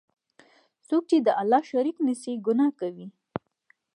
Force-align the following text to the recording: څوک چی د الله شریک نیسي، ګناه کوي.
څوک 0.87 1.03
چی 1.09 1.17
د 1.21 1.27
الله 1.41 1.61
شریک 1.71 1.97
نیسي، 2.05 2.33
ګناه 2.47 2.71
کوي. 2.79 3.07